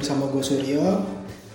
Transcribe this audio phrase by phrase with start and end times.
[0.00, 1.04] bersama gue Suryo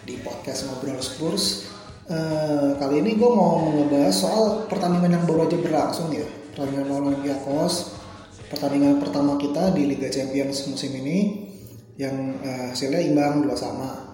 [0.06, 1.66] di podcast Ngobrol Spurs.
[2.06, 6.22] Eh, kali ini gue mau ngebahas soal pertandingan yang baru aja berlangsung ya,
[6.54, 7.98] pertandingan lawan Olympiakos.
[8.46, 11.50] Pertandingan pertama kita di Liga Champions musim ini
[11.98, 14.14] yang eh, hasilnya imbang dua sama.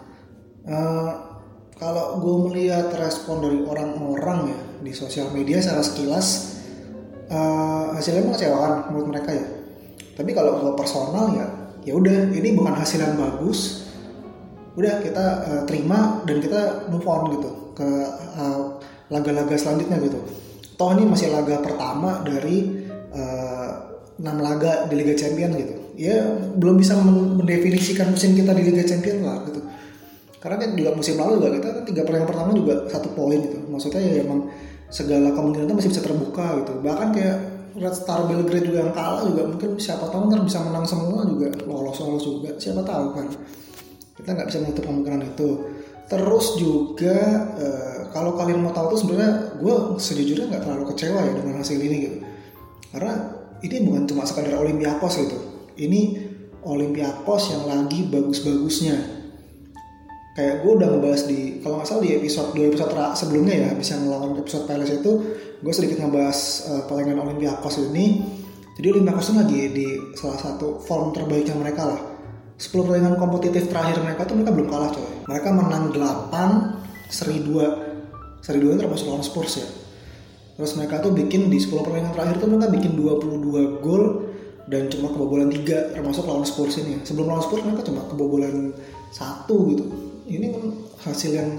[0.64, 1.12] Eh,
[1.76, 6.56] kalau gue melihat respon dari orang-orang ya di sosial media secara sekilas
[7.28, 9.44] eh, hasilnya mengecewakan menurut mereka ya.
[10.16, 11.48] Tapi kalau gue personal ya
[11.84, 13.81] ya udah ini bukan hasil yang bagus
[14.76, 17.88] udah kita uh, terima dan kita move on gitu ke
[18.40, 18.80] uh,
[19.12, 20.20] laga-laga selanjutnya gitu.
[20.80, 25.74] Toh ini masih laga pertama dari uh, 6 laga di Liga Champions gitu.
[26.00, 26.24] Ya
[26.56, 29.62] belum bisa mendefinisikan musim kita di Liga Champions lah gitu.
[30.42, 33.58] Karena kan juga musim lalu juga kita kan tiga pertandingan pertama juga satu poin gitu.
[33.68, 34.50] Maksudnya ya emang
[34.90, 36.74] segala kemungkinan itu masih bisa terbuka gitu.
[36.82, 37.38] Bahkan kayak
[37.72, 41.52] Red Star Belgrade juga yang kalah juga mungkin siapa tahu ntar bisa menang semua juga.
[41.68, 43.28] Lolos lolos juga siapa tahu kan
[44.22, 45.50] kita nggak bisa menutup kemungkinan itu.
[46.06, 47.18] Terus juga
[47.58, 51.80] eh, kalau kalian mau tahu tuh sebenarnya gue sejujurnya nggak terlalu kecewa ya dengan hasil
[51.82, 52.18] ini gitu.
[52.94, 53.14] Karena
[53.66, 55.38] ini bukan cuma sekadar Olympiakos gitu.
[55.82, 56.02] Ini
[56.62, 59.24] Olympiakos yang lagi bagus-bagusnya.
[60.32, 63.92] Kayak gue udah ngebahas di kalau nggak salah di episode dua episode sebelumnya ya habis
[63.92, 65.12] yang lawan episode Palace itu
[65.60, 66.40] gue sedikit ngebahas
[66.70, 68.22] uh, pertandingan Olympiakos ini.
[68.78, 72.11] Jadi Olympiakos lagi di salah satu form terbaiknya mereka lah
[72.62, 75.10] 10 pertandingan kompetitif terakhir mereka tuh mereka belum kalah coy.
[75.26, 79.68] Mereka menang 8 seri 2 seri 2 termasuk lawan Spurs ya.
[80.62, 84.30] Terus mereka tuh bikin di 10 pertandingan terakhir tuh mereka bikin 22 gol
[84.70, 87.02] dan cuma kebobolan 3 termasuk lawan Spurs ini.
[87.02, 88.78] Sebelum lawan Spurs mereka cuma kebobolan
[89.10, 89.86] satu gitu.
[90.30, 90.64] Ini kan
[91.10, 91.50] hasil yang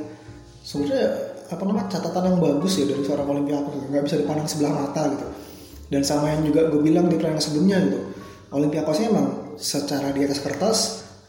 [0.62, 5.10] sebenarnya apa namanya catatan yang bagus ya dari seorang Olympiakos nggak bisa dipandang sebelah mata
[5.10, 5.26] gitu.
[5.90, 7.98] Dan sama yang juga gue bilang di pertandingan sebelumnya gitu.
[8.54, 10.78] Olympiakosnya emang secara di atas kertas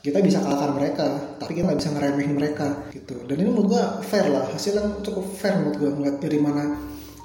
[0.03, 1.07] kita bisa kalahkan mereka
[1.39, 3.23] tapi kita nggak bisa ngeremehin mereka gitu.
[3.23, 6.75] Dan ini menurut gue fair lah hasil yang cukup fair menurut gue ngeliat dari mana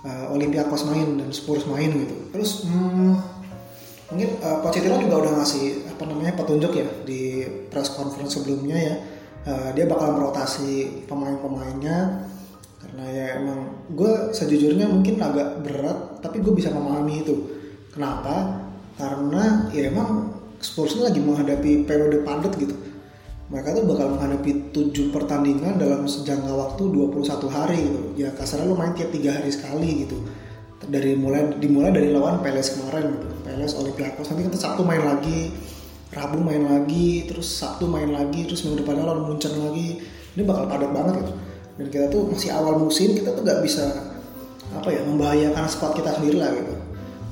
[0.06, 2.14] uh, Olympiakos main dan Spurs main gitu.
[2.30, 3.12] Terus hmm,
[4.14, 8.96] mungkin uh, Pochettino juga udah ngasih apa namanya petunjuk ya di press conference sebelumnya ya.
[9.42, 12.30] Uh, dia bakal merotasi pemain-pemainnya
[12.78, 17.34] karena ya emang gue sejujurnya mungkin agak berat tapi gue bisa memahami itu.
[17.90, 18.66] Kenapa?
[18.94, 22.74] Karena ya emang Spurs ini lagi menghadapi periode padat gitu.
[23.48, 28.00] Mereka tuh bakal menghadapi 7 pertandingan dalam sejangka waktu 21 hari gitu.
[28.20, 30.20] Ya kasarnya lo main tiap tiga hari sekali gitu.
[30.88, 33.26] Dari mulai dimulai dari lawan Peles kemarin gitu.
[33.46, 34.28] Peles Olympiakos.
[34.28, 35.54] Nanti kita Sabtu main lagi
[36.08, 40.00] Rabu main lagi terus Sabtu main lagi terus minggu depannya lawan Munchen lagi.
[40.36, 41.32] Ini bakal padat banget gitu.
[41.78, 43.84] Dan kita tuh masih awal musim kita tuh nggak bisa
[44.68, 46.77] apa ya membahayakan squad kita sendiri lah gitu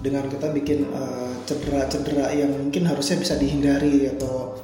[0.06, 0.86] dengan kita bikin
[1.50, 4.54] cedera-cedera uh, yang mungkin harusnya bisa dihindari atau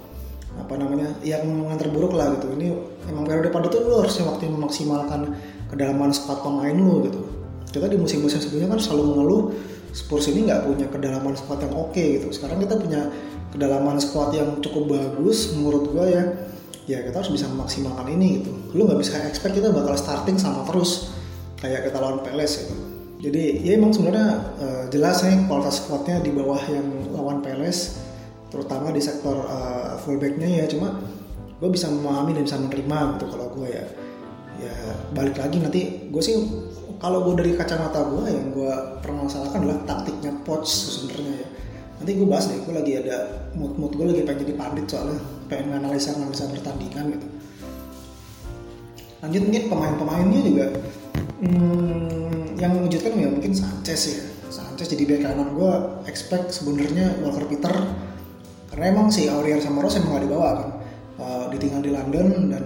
[0.55, 2.55] apa namanya yang yang terburuk lah gitu.
[2.55, 2.71] Ini
[3.11, 5.35] emang periode pada tuh lu harusnya waktu memaksimalkan
[5.67, 7.21] kedalaman squad pemain lu gitu.
[7.75, 9.43] Kita di musim-musim sebelumnya kan selalu mengeluh
[9.93, 12.31] Spurs ini nggak punya kedalaman squad yang oke okay, gitu.
[12.31, 13.11] Sekarang kita punya
[13.51, 16.25] kedalaman squad yang cukup bagus menurut gue ya.
[16.87, 18.53] Ya kita harus bisa memaksimalkan ini gitu.
[18.79, 21.11] Lu nggak bisa expect kita bakal starting sama terus
[21.59, 22.92] kayak kita lawan Peles gitu
[23.23, 24.29] jadi ya emang sebenarnya
[24.59, 28.03] uh, jelas nih kualitas squadnya di bawah yang lawan Peles
[28.51, 30.65] terutama di sektor uh, fullbacknya ya.
[30.67, 30.99] Cuma
[31.63, 33.87] gue bisa memahami dan bisa menerima gitu kalau gue ya.
[34.59, 34.75] Ya
[35.15, 36.35] balik lagi nanti gue sih
[36.99, 38.75] kalau gue dari kacamata gue yang gue
[39.07, 41.49] permasalahkan adalah taktiknya Poch sebenarnya ya.
[42.03, 45.23] Nanti gue bahas deh gue lagi ada mood mood gue lagi pengen jadi pandit soalnya
[45.47, 47.27] pengen analisa analisa pertandingan gitu.
[49.23, 50.67] Lanjut mungkin pemain-pemainnya juga.
[51.39, 55.73] Hmm, yang mengejutkan ya mungkin Sanchez ya Sanchez jadi bek kanan gue
[56.07, 57.73] expect sebenarnya Walker Peter
[58.69, 60.69] karena emang si Aurier sama Ross emang gak dibawa kan.
[61.21, 62.65] Uh, ditinggal di London dan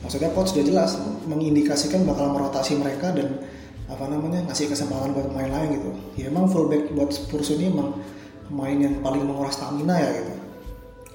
[0.00, 0.96] maksudnya Poch sudah jelas
[1.28, 3.36] mengindikasikan bakal merotasi mereka dan
[3.84, 5.90] apa namanya ngasih kesempatan buat pemain lain gitu.
[6.20, 8.00] Ya emang fullback buat Spurs ini emang
[8.48, 10.32] pemain yang paling menguras stamina ya gitu.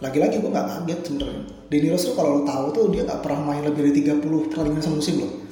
[0.02, 1.42] Lagi-lagi gue gak kaget sebenarnya.
[1.66, 4.82] Denny Rose tuh kalau lo tahu tuh dia gak pernah main lebih dari 30 pertandingan
[4.86, 5.45] semusim loh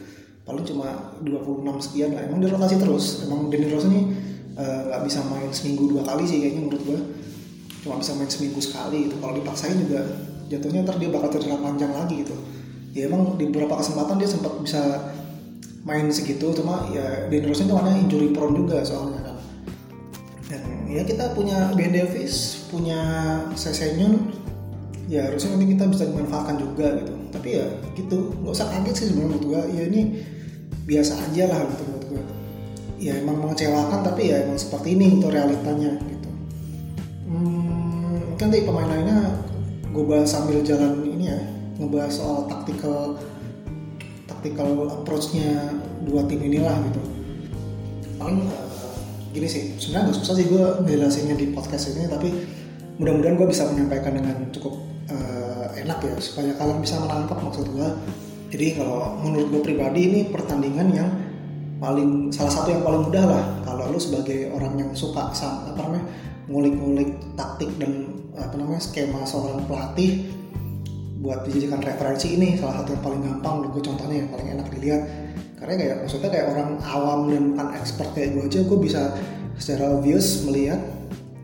[0.44, 2.28] paling cuma 26 sekian lah.
[2.28, 3.24] Emang dia rotasi terus.
[3.28, 4.12] Emang Denny Rose ini
[4.60, 7.00] uh, gak bisa main seminggu dua kali sih kayaknya menurut gue
[7.84, 9.16] cuma bisa main seminggu sekali gitu.
[9.20, 10.04] Kalau dipaksain juga
[10.52, 12.36] jatuhnya ntar dia bakal cedera panjang lagi gitu.
[12.94, 15.12] Ya emang di beberapa kesempatan dia sempat bisa
[15.84, 19.36] main segitu cuma ya Denny Rose itu mana injury prone juga soalnya kan.
[20.52, 20.62] Dan
[20.92, 23.00] ya kita punya Ben Davis punya
[23.56, 24.44] Sesenyun
[25.08, 27.66] ya harusnya nanti kita bisa dimanfaatkan juga gitu tapi ya
[27.98, 28.32] gitu.
[28.40, 30.02] Nggak usah kaget sih sebenarnya menurut gue ya ini
[30.86, 32.24] biasa aja lah gitu menurut gue
[33.04, 36.30] ya emang mengecewakan tapi ya emang seperti ini itu realitanya gitu.
[37.28, 39.20] Hmm, mungkin nanti pemain lainnya
[39.92, 41.40] gue bahas sambil jalan ini ya
[41.82, 43.20] ngebahas soal tactical
[44.24, 45.76] tactical approach-nya
[46.08, 47.02] dua tim inilah gitu.
[48.16, 48.96] Paling uh,
[49.36, 52.30] gini sih sebenarnya nggak susah sih gue ngejelasinnya di podcast ini tapi
[53.02, 54.80] mudah-mudahan gue bisa menyampaikan dengan cukup
[55.12, 55.53] uh,
[55.84, 57.90] enak ya supaya kalian bisa menangkap maksud gue
[58.50, 61.10] jadi kalau menurut gue pribadi ini pertandingan yang
[61.84, 66.06] paling salah satu yang paling mudah lah kalau lu sebagai orang yang suka apa namanya
[66.48, 70.28] ngulik-ngulik taktik dan apa namanya skema seorang pelatih
[71.24, 75.02] buat dijadikan referensi ini salah satu yang paling gampang gue contohnya yang paling enak dilihat.
[75.56, 79.02] Karena kayak maksudnya kayak orang awam dan bukan expert kayak gue aja gue bisa
[79.56, 80.84] secara obvious melihat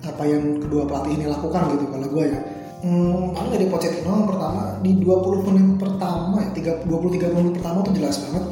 [0.03, 2.39] apa yang kedua pelatih ini lakukan gitu kalau gue ya
[2.83, 4.79] hmm, paling dari Pochettino pertama.
[4.79, 6.49] Di 20 menit pertama ya
[6.83, 8.45] 23 menit pertama tuh jelas banget.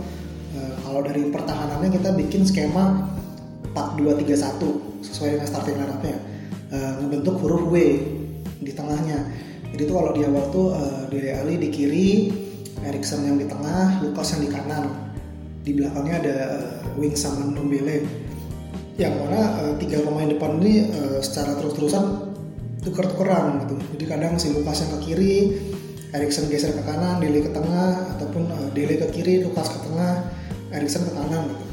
[0.57, 3.07] Uh, kalau dari pertahanannya kita bikin skema
[3.75, 6.17] 4-2-3-1 sesuai dengan starting line-up-nya.
[6.67, 7.75] Uh, ngebentuk huruf W
[8.59, 9.31] di tengahnya.
[9.71, 12.09] Jadi tuh kalau di awal tuh uh, Dele Ali di kiri
[12.83, 14.85] Erikson yang di tengah Lukas yang di kanan.
[15.63, 16.37] Di belakangnya ada
[16.83, 18.03] uh, Wing sama Ndombele.
[18.97, 22.27] Yang mana uh, tiga pemain depan ini uh, secara terus-terusan
[22.81, 23.75] tukar-tukeran gitu.
[23.97, 25.35] Jadi kadang si Lukas yang ke kiri,
[26.13, 30.27] Erikson geser ke kanan, Dele ke tengah, ataupun uh, Dele ke kiri, Lukas ke tengah,
[30.71, 31.51] Erikson ke kanan.
[31.51, 31.65] Gitu.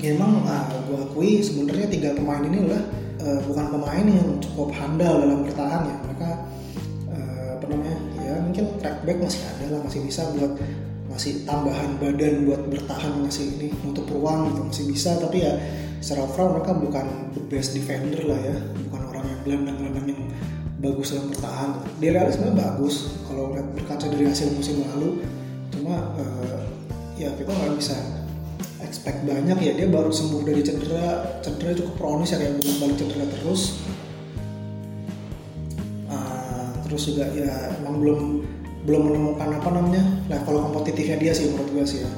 [0.00, 2.82] Ya, uh, gue akui sebenarnya tiga pemain ini adalah
[3.20, 5.96] uh, bukan pemain yang cukup handal dalam bertahan ya.
[6.08, 6.28] Mereka
[7.12, 10.56] uh, apa namanya ya mungkin track back masih ada lah, masih bisa buat
[11.10, 15.58] masih tambahan badan buat bertahan masih ini untuk ruang gitu masih bisa tapi ya
[15.98, 18.56] secara overall mereka bukan the best defender lah ya
[18.88, 20.22] bukan orang yang gelandang-gelandang yang
[20.80, 21.70] bagus dalam bertahan.
[22.00, 22.94] Dele Alli sebenarnya bagus
[23.28, 25.20] kalau berkaca dari hasil musim lalu.
[25.76, 26.60] Cuma uh,
[27.20, 27.96] ya kita nggak bisa
[28.80, 29.58] expect banyak.
[29.60, 31.40] Ya dia baru sembuh dari cedera.
[31.44, 33.84] Cedera cukup kronis ya kayak balik cedera terus.
[36.08, 38.20] Uh, terus juga ya emang belum
[38.88, 40.02] belum menemukan apa namanya
[40.32, 42.10] level kompetitifnya dia sih menurut gue sih ya.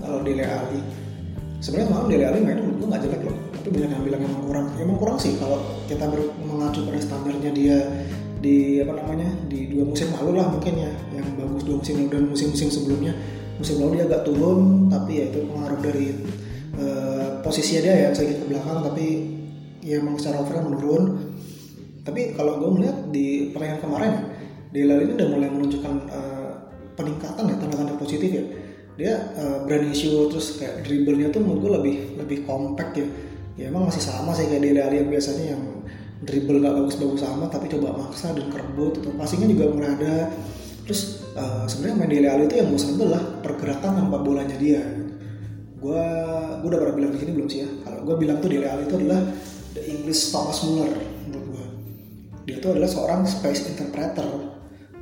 [0.00, 0.80] Kalau Dele Alli.
[1.60, 3.36] Sebenarnya malam Dele Alli mainnya menurut gue nggak jelek loh.
[3.52, 4.66] Tapi banyak yang bilang emang kurang.
[4.80, 6.04] Emang kurang sih kalau kita
[6.42, 7.78] mengacu pada standarnya dia
[8.36, 12.08] di apa namanya di dua musim lalu lah mungkin ya yang bagus dua musim lalu
[12.12, 13.14] dan musim-musim sebelumnya.
[13.56, 16.06] Musim lalu dia agak turun tapi ya itu pengaruh dari
[16.76, 19.06] uh, posisinya dia ya sedikit ke belakang tapi
[19.80, 21.04] ya emang secara overall menurun.
[22.04, 24.12] Tapi kalau gue melihat di pertandingan kemarin
[24.70, 26.50] Dele Alli ini udah mulai menunjukkan uh,
[26.94, 28.44] peningkatan ya tanda-tanda positif ya.
[28.96, 33.06] Dia uh, berani shoot terus kayak dribblenya tuh menurut gue lebih lebih compact ya
[33.56, 35.62] ya emang masih sama sih kayak Dele Alli yang biasanya yang
[36.24, 40.16] dribble gak bagus-bagus sama tapi coba maksa dan kerebut atau passingnya juga mulai ada.
[40.86, 44.84] Terus uh, sebenarnya main Dele Alli itu yang gue sentuh lah pergerakan tanpa bolanya dia.
[45.76, 46.04] Gue
[46.60, 47.68] gue udah pernah bilang di sini belum sih ya?
[47.84, 49.20] Kalau gue bilang tuh Dele Alli itu adalah
[49.72, 50.92] the English Thomas Muller
[51.28, 51.66] menurut gue
[52.46, 54.28] dia itu adalah seorang space interpreter.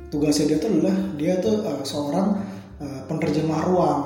[0.09, 4.01] Tugasnya dia tuh adalah dia tuh uh, seorang Eh, penerjemah ruang.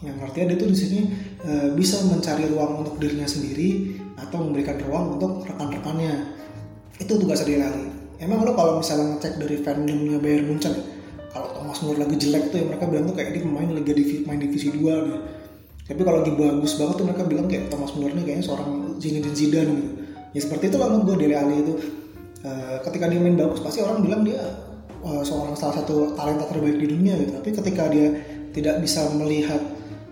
[0.00, 1.00] Yang artinya dia tuh di sini
[1.44, 6.14] uh, bisa mencari ruang untuk dirinya sendiri atau memberikan ruang untuk rekan-rekannya.
[6.98, 10.74] Itu tugas dia lari emang lo kalau misalnya ngecek dari fandomnya Bayern Munchen
[11.34, 14.22] kalau Thomas Muller lagi jelek tuh ya mereka bilang tuh kayak ini pemain lagi divisi,
[14.22, 15.18] main divisi 2 nih
[15.84, 19.36] tapi kalau lagi bagus banget tuh mereka bilang kayak Thomas Muller nih kayaknya seorang Zinedine
[19.36, 19.90] Zidane gitu.
[20.32, 21.74] Ya seperti itu menurut gue Dele Alli itu.
[22.40, 24.40] Uh, ketika dia main bagus pasti orang bilang dia
[25.04, 27.36] uh, seorang salah satu talenta terbaik di dunia gitu.
[27.36, 28.16] Tapi ketika dia
[28.56, 29.60] tidak bisa melihat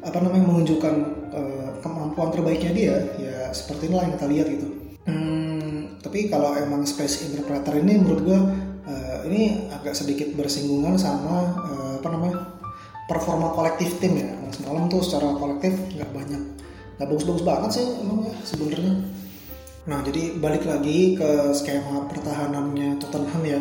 [0.05, 0.95] apa namanya menunjukkan
[1.33, 4.69] uh, kemampuan terbaiknya dia ya seperti inilah yang kita lihat gitu.
[5.03, 8.41] Hmm, tapi kalau emang space interpreter ini menurut gue
[8.87, 12.37] uh, ini agak sedikit bersinggungan sama uh, apa namanya
[13.07, 14.31] performa kolektif tim ya.
[14.53, 16.43] Semalam tuh secara kolektif nggak banyak
[17.01, 18.95] nggak bagus-bagus banget sih emang ya sebenarnya.
[19.91, 23.61] Nah jadi balik lagi ke skema pertahanannya Tottenham ya.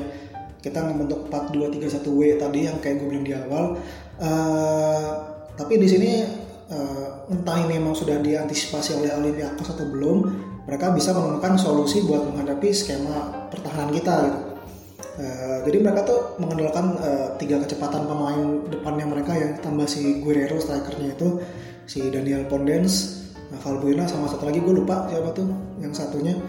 [0.62, 3.82] Kita membentuk 4231W tadi yang kayak gue bilang di awal.
[4.22, 5.10] Uh,
[5.58, 6.12] tapi di sini
[6.72, 10.18] uh, entah ini memang sudah diantisipasi oleh Olympiakos atau belum
[10.66, 14.40] mereka bisa menemukan solusi buat menghadapi skema pertahanan kita gitu.
[15.12, 20.58] Uh, jadi mereka tuh mengandalkan uh, tiga kecepatan pemain depannya mereka yang tambah si Guerrero
[20.58, 21.44] strikernya itu
[21.84, 25.52] si Daniel Pondens, nah, Valbuena sama satu lagi gue lupa siapa tuh
[25.84, 26.40] yang satunya.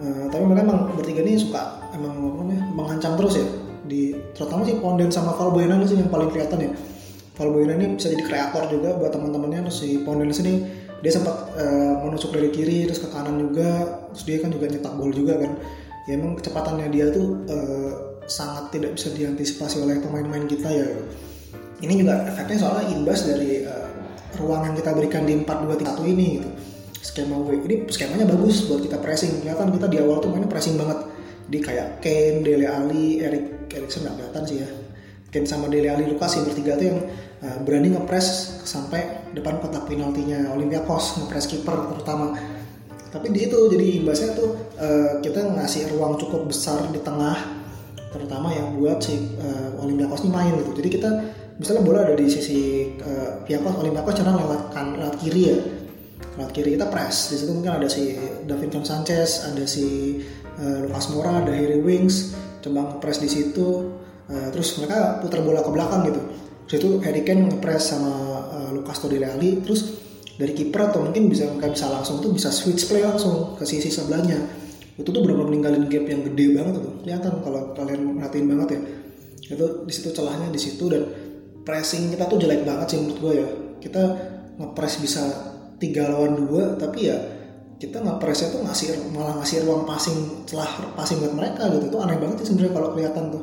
[0.00, 3.46] Uh, tapi mereka emang bertiga ini suka emang namanya mengancam terus ya.
[3.86, 6.70] Di terutama sih Ponden sama Valbuena sih yang paling kelihatan ya
[7.38, 9.70] Valbuena ini bisa jadi kreator juga buat teman-temannya.
[9.70, 10.66] Terus si Ponden sini
[11.00, 14.02] dia sempat uh, menusuk dari kiri terus ke kanan juga.
[14.12, 15.52] Terus dia kan juga nyetak gol juga kan.
[16.08, 17.92] Ya emang kecepatannya dia tuh uh,
[18.26, 20.86] sangat tidak bisa diantisipasi oleh pemain-pemain kita ya.
[21.80, 23.88] Ini juga efeknya soalnya imbas dari uh,
[24.36, 26.50] ruang yang kita berikan di 4-2-3-1 ini gitu.
[27.00, 29.40] Skema W ini skemanya bagus buat kita pressing.
[29.40, 31.08] Kelihatan kita di awal tuh mainnya pressing banget.
[31.48, 34.70] Jadi kayak Kane, Dele Alli, Erik Erikson nggak kelihatan sih ya
[35.30, 36.98] Kane sama Dele Alli Lukas yang bertiga tuh yang
[37.46, 40.50] uh, berani ngepres sampai depan kotak penaltinya.
[40.58, 42.34] Olympiakos ngepres kiper terutama.
[43.10, 47.62] Tapi di itu jadi imbasnya tuh uh, kita ngasih ruang cukup besar di tengah
[48.10, 50.74] terutama yang buat si uh, Olympiakos ini main gitu.
[50.82, 51.10] Jadi kita
[51.62, 55.56] misalnya bola ada di sisi uh, Olympiakos Olympiakos cenderung lewat kan lewat kiri ya.
[56.38, 57.30] Lewat kiri kita press.
[57.30, 58.18] Di situ mungkin ada si
[58.50, 60.18] Davinson Sanchez ada si
[60.58, 63.99] uh, Lucas Moura ada Harry Wings coba ngepres di situ
[64.30, 66.20] uh, terus mereka putar bola ke belakang gitu.
[66.70, 68.14] Situ Harry Kane ngepres sama
[68.46, 69.98] uh, Lucas Todilali terus
[70.38, 73.90] dari kiper atau mungkin bisa mereka bisa langsung tuh bisa switch play langsung ke sisi
[73.90, 74.38] sebelahnya.
[74.96, 78.80] Itu tuh benar-benar meninggalin gap yang gede banget tuh kelihatan kalau kalian merhatiin banget ya.
[79.58, 81.02] Itu di situ celahnya di situ dan
[81.66, 83.48] pressing kita tuh jelek banget sih menurut gue ya.
[83.82, 84.02] Kita
[84.56, 85.22] ngepres bisa
[85.82, 87.18] tiga lawan dua tapi ya
[87.80, 91.88] kita ngepresnya tuh ngasih malah ngasih ruang passing celah passing buat mereka gitu.
[91.88, 93.42] Itu aneh banget sih sebenarnya kalau kelihatan tuh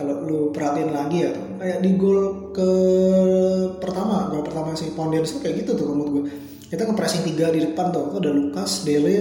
[0.00, 2.70] kalau lu perhatiin lagi ya kayak di gol ke
[3.76, 6.24] pertama gol pertama si Pondens itu kayak gitu tuh menurut gue
[6.72, 9.16] kita ngepressing tiga di depan tuh itu ada Lukas Dele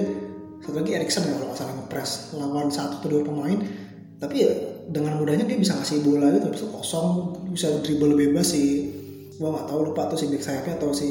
[0.60, 3.58] satu lagi Erikson ya kalau salah ngepres lawan satu atau dua pemain.
[4.20, 4.52] Tapi ya
[4.92, 8.92] dengan mudahnya dia bisa ngasih bola gitu bisa kosong bisa dribble bebas sih.
[9.40, 11.10] Gua nggak tahu lupa tuh si back sayapnya atau si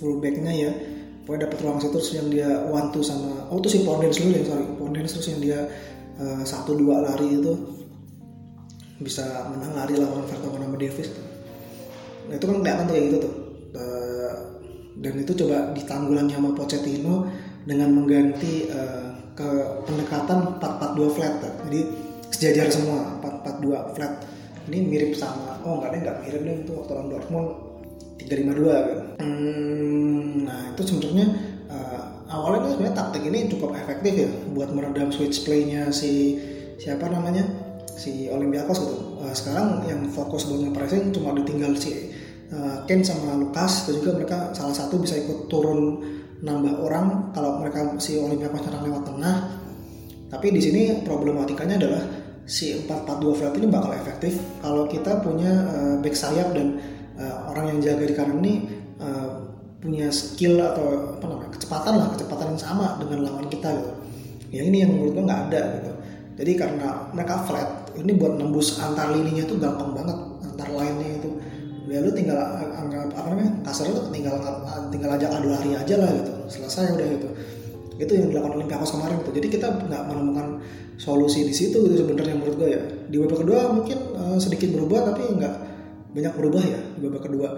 [0.00, 0.70] fullbacknya ya.
[1.22, 4.34] Pokoknya dapat ruang situ terus yang dia one two sama oh tuh si Pondens dulu
[4.34, 4.66] ya sorry.
[4.74, 5.60] Pondens terus yang dia
[6.18, 7.52] uh, satu dua lari itu
[9.02, 11.10] bisa menang lari lawan Vertonghen sama Davis
[12.22, 13.34] nah itu kan kelihatan tuh kayak gitu tuh.
[13.72, 14.32] Uh,
[15.00, 17.26] dan itu coba ditanggulangi sama Pochettino
[17.66, 19.48] dengan mengganti uh, ke
[19.88, 21.80] pendekatan 4-4-2 flat jadi
[22.28, 24.12] sejajar semua 4-4-2 flat.
[24.70, 27.48] Ini mirip sama oh enggak deh nggak mirip deh itu waktu lawan Dortmund
[28.22, 29.02] 3-5-2 gitu.
[29.18, 31.26] Hmm, nah itu sebenarnya
[31.66, 36.38] uh, awalnya sebenarnya taktik ini cukup efektif ya buat meredam switch playnya si
[36.78, 37.42] siapa namanya
[38.02, 38.96] si Olympiakos gitu.
[39.22, 42.10] Uh, sekarang yang fokus buat nge-pressing cuma ditinggal si
[42.50, 46.02] uh, Ken sama Lukas itu juga mereka salah satu bisa ikut turun
[46.42, 49.36] nambah orang kalau mereka si Olympiakos nyerang lewat tengah.
[50.26, 52.02] Tapi di sini problematikanya adalah
[52.42, 56.82] si 4-4-2 flat ini bakal efektif kalau kita punya uh, back sayap dan
[57.14, 58.66] uh, orang yang jaga di kanan ini
[58.98, 59.46] uh,
[59.78, 63.92] punya skill atau apa namanya kecepatan lah kecepatan yang sama dengan lawan kita gitu.
[64.52, 65.92] Yang ini yang menurut gue nggak ada gitu.
[66.32, 71.30] Jadi karena mereka flat ini buat nembus antar lininya tuh gampang banget antar lainnya itu.
[71.92, 72.40] Ya lu tinggal
[72.72, 74.40] anggap apa namanya kasar itu tinggal
[74.88, 76.32] tinggal aja adu lari aja lah gitu.
[76.48, 77.28] Selesai udah gitu.
[78.00, 79.32] Itu yang dilakukan Olympiakos kemarin tuh.
[79.36, 80.46] Jadi kita nggak menemukan
[80.96, 82.82] solusi di situ gitu sebenarnya menurut gue ya.
[83.12, 85.54] Di babak kedua mungkin uh, sedikit berubah tapi nggak
[86.16, 87.48] banyak berubah ya di babak kedua.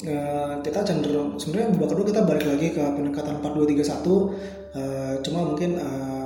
[0.00, 5.76] Uh, kita cenderung sebenarnya babak kedua kita balik lagi ke pendekatan 4-2-3-1 uh, cuma mungkin
[5.76, 6.19] uh,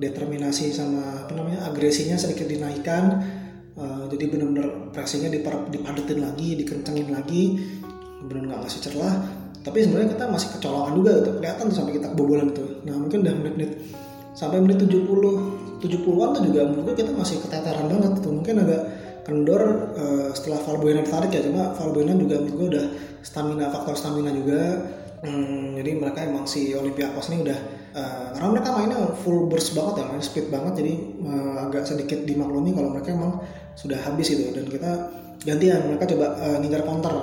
[0.00, 3.20] determinasi sama apa namanya agresinya sedikit dinaikkan
[3.76, 5.30] uh, jadi benar-benar pressingnya
[5.70, 7.60] dipadetin lagi dikencengin lagi
[8.24, 9.14] benar nggak ngasih celah.
[9.60, 12.80] Tapi sebenarnya kita masih kecolongan juga gitu kelihatan tuh sampai kita kebobolan tuh.
[12.88, 13.70] Nah mungkin udah menit-menit
[14.32, 15.04] sampai menit 70
[15.80, 18.32] 70-an tuh juga menurut kita masih keteteran banget tuh.
[18.32, 18.82] Mungkin agak
[19.28, 19.62] kendor
[19.96, 22.86] uh, setelah Valbuena ditarik ya cuma Valbuena juga menurut gue udah
[23.20, 24.80] stamina faktor stamina juga.
[25.20, 27.58] Hmm, jadi mereka emang si Olympiakos ini udah
[27.90, 30.94] Uh, karena mereka mainnya full burst banget ya, main speed banget jadi
[31.26, 33.42] uh, agak sedikit dimaklumi kalau mereka emang
[33.74, 34.90] sudah habis itu dan kita
[35.42, 37.14] gantian mereka coba uh, ngincar counter.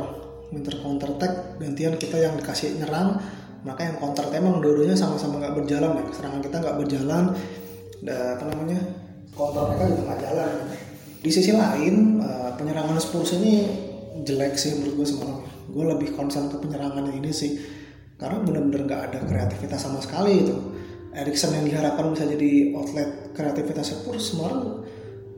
[0.51, 3.15] Ngincar counter attack gantian kita yang dikasih nyerang
[3.63, 7.23] maka yang counter emang dua-duanya sama-sama nggak berjalan ya serangan kita nggak berjalan.
[8.07, 8.79] Apa namanya
[9.35, 10.51] counter mereka juga nggak jalan.
[11.23, 13.67] Di sisi lain uh, penyerangan Spurs ini
[14.23, 17.76] jelek sih menurut gue semalam gue lebih concern ke penyerangannya ini sih
[18.17, 20.55] karena benar-benar nggak ada kreativitas sama sekali itu
[21.17, 24.85] Erikson yang diharapkan bisa jadi outlet kreativitas Spurs semalam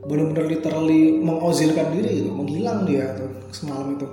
[0.04, 4.06] benar-benar literally mengozilkan diri gitu menghilang dia tuh semalam itu.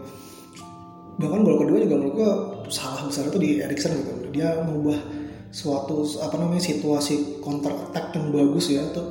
[1.17, 2.31] Bahkan gol kedua juga menurut gua
[2.69, 4.11] salah besar itu di Erikson gitu.
[4.35, 4.99] Dia mengubah
[5.51, 9.03] suatu apa namanya situasi counter attack yang bagus ya itu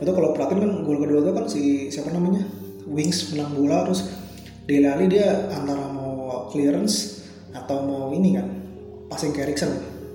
[0.00, 2.46] itu kalau perhatiin kan gol kedua itu kan si siapa namanya
[2.86, 4.06] Wings menang bola terus
[4.64, 8.46] Dele Alli dia antara mau clearance atau mau ini kan
[9.10, 9.70] passing ke Erikson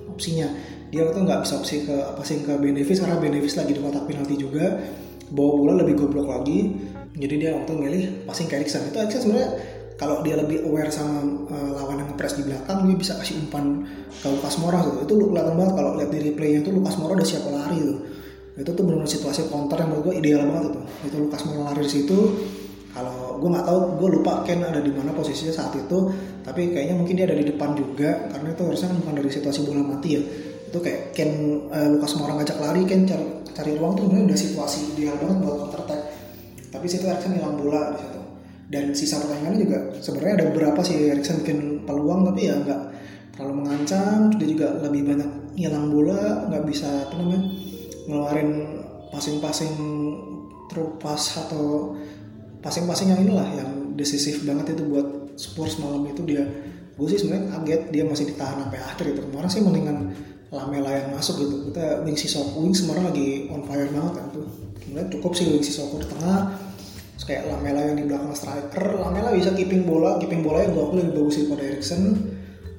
[0.07, 0.47] opsinya.
[0.89, 4.39] Dia itu nggak bisa opsi ke passing ke Benevis karena Benevis lagi di kotak penalti
[4.39, 4.79] juga.
[5.27, 6.71] Bawa bola lebih goblok lagi.
[7.15, 8.87] Jadi dia waktu milih passing ke Erikson.
[8.87, 9.49] Itu Erikson sebenarnya
[9.95, 13.87] kalau dia lebih aware sama uh, lawan yang press di belakang dia bisa kasih umpan
[14.11, 15.07] ke Lukas Moura gitu.
[15.07, 17.99] itu lu kelihatan banget kalau lihat di replaynya itu Lukas Moura udah siap lari tuh.
[18.55, 21.81] Itu tuh benar-benar situasi counter yang menurut gue ideal banget itu itu Lukas Moura lari
[21.83, 22.19] di situ
[22.95, 26.15] kalau gue nggak tahu gue lupa Ken ada di mana posisinya saat itu
[26.47, 29.59] tapi kayaknya mungkin dia ada di depan juga karena itu harusnya kan bukan dari situasi
[29.67, 30.21] bola mati ya.
[30.71, 31.31] Itu kayak Ken
[31.67, 35.55] uh, Lukas Moura ngajak lari Ken cari cari ruang tuh udah situasi ideal banget buat
[35.67, 36.01] counter attack.
[36.71, 38.21] Tapi situ Erikson hilang bola di situ.
[38.71, 42.81] Dan sisa pertandingannya juga sebenarnya ada beberapa sih Erikson bikin peluang tapi ya nggak
[43.35, 44.31] terlalu mengancam.
[44.39, 47.43] Dia juga lebih banyak hilang bola nggak bisa apa namanya
[48.07, 48.51] ngeluarin
[49.11, 49.75] passing-passing
[50.71, 51.95] terupas atau
[52.65, 56.41] passing-passing yang inilah yang decisif banget itu buat Spurs malam itu dia
[56.95, 59.97] gue sih sebenarnya kaget dia masih ditahan sampai akhir itu kemarin sih mendingan
[60.55, 61.55] Lamela yang masuk gitu.
[61.69, 64.47] Kita Wing Sissoko Wing sebenarnya lagi on fire banget kan tuh.
[64.79, 66.55] Sebenarnya cukup sih Wing Sissoko di tengah.
[67.15, 68.85] Terus kayak Lamela yang di belakang striker.
[68.95, 72.03] Lamela bisa keeping bola keeping bola yang gue aku lebih bagus daripada Erikson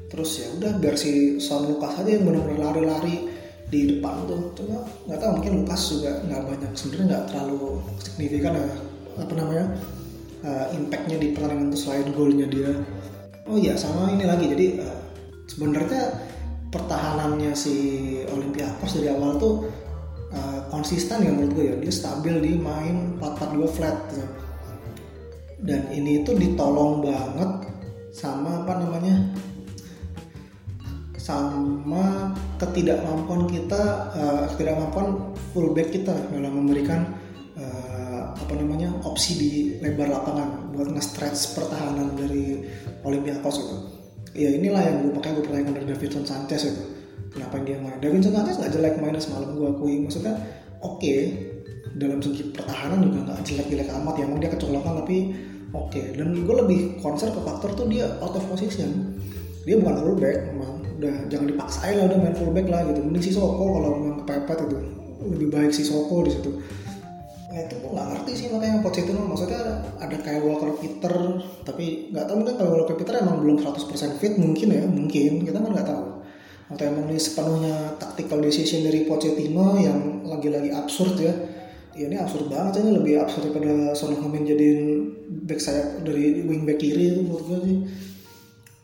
[0.07, 3.27] terus ya udah biar si Son Lucas aja yang benar-benar lari-lari
[3.69, 4.55] di depan tuh.
[4.57, 7.61] Cuma nggak tahu mungkin Lucas juga nggak banyak sebenarnya nggak terlalu
[8.01, 8.71] signifikan ya
[9.17, 9.67] apa namanya
[10.45, 12.73] uh, impactnya di pertandingan itu selain golnya dia.
[13.47, 14.47] Oh iya sama ini lagi.
[14.53, 15.01] Jadi uh,
[15.49, 16.03] sebenarnya
[16.69, 17.75] pertahanannya si
[18.29, 19.55] Olympiakos dari awal tuh
[20.33, 21.77] uh, konsisten ya menurut gue ya.
[21.81, 24.27] Dia stabil di main 4-4-2 flat gitu.
[25.57, 27.73] dan ini tuh ditolong banget
[28.13, 29.25] sama apa namanya
[31.17, 32.31] sama
[32.61, 33.83] ketidakmampuan kita
[34.15, 37.16] uh, ketidakmampuan fullback kita dalam memberikan
[38.37, 39.51] apa namanya opsi di
[39.81, 42.69] lebar lapangan buat nge-stretch pertahanan dari
[43.03, 43.77] Olympiakos itu.
[44.37, 46.83] Ya inilah yang gue makanya gue pertanyakan dari Davidson Sanchez itu.
[47.33, 47.97] Kenapa dia main?
[47.99, 50.05] Davidson Sanchez nggak jelek mainnya semalam gue akui.
[50.05, 50.37] Maksudnya
[50.85, 51.21] oke okay,
[51.97, 54.15] dalam segi pertahanan juga nggak jelek-jelek amat.
[54.21, 55.17] Ya emang dia kecolongan tapi
[55.73, 55.91] oke.
[55.93, 56.05] Okay.
[56.13, 59.17] dan gue lebih concern ke faktor tuh dia out of position.
[59.65, 63.01] Dia bukan fullback memang udah jangan dipaksain lah udah main fullback lah gitu.
[63.01, 64.79] Mending si Soko kalau memang kepepet itu
[65.27, 66.61] lebih baik si Soko di situ
[67.57, 72.29] nah itu gue nggak ngerti sih makanya Pochettino maksudnya ada kayak Walker Peter tapi nggak
[72.29, 75.41] tahu mungkin kalau Walker Peter emang belum 100% fit mungkin ya mungkin.
[75.41, 76.05] Kita kan nggak tahu.
[76.77, 81.33] Atau emang ini sepenuhnya tactical decision dari Pochettino yang lagi-lagi absurd ya.
[81.97, 84.45] Ya ini absurd banget ini lebih absurd daripada Son Heung-min
[85.49, 87.79] back sayap dari wing back kiri itu menurut gue sih.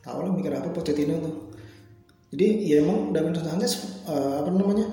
[0.01, 1.53] Tahu lah mikir apa Pochettino tuh
[2.33, 4.88] jadi ya emang Davinson Sanchez uh, apa namanya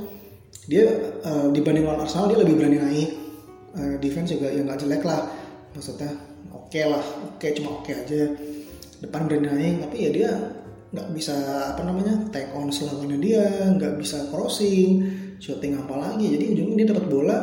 [0.67, 3.28] dia uh, dibanding lawan Arsenal dia lebih berani naik
[3.75, 5.27] uh, defense juga ya nggak jelek lah.
[5.75, 6.09] Maksudnya
[6.49, 8.21] oke okay lah oke okay, cuma oke okay aja.
[8.99, 10.31] Depan berani tapi ya dia
[10.89, 11.35] nggak bisa
[11.77, 13.45] apa namanya take on serangannya dia
[13.77, 15.05] nggak bisa crossing
[15.37, 16.33] shooting apa lagi.
[16.33, 17.37] Jadi ujungnya dia dapat bola.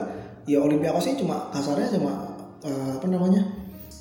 [0.46, 3.42] Ya Olympiakos sih cuma kasarnya cuma uh, apa namanya